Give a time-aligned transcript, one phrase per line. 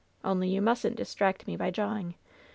[0.23, 2.15] Only you mustn't distract me by jawing!"